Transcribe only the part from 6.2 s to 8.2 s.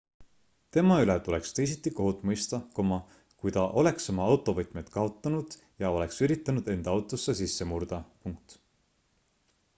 üritanud enda autosse sisse murda